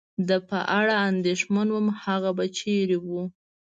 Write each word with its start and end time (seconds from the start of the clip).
د 0.27 0.29
په 0.49 0.59
اړه 0.79 0.95
اندېښمن 1.09 1.67
ووم، 1.71 1.87
هغه 2.03 2.29
به 2.37 2.45
چېرې 2.57 2.97
و؟ 3.01 3.07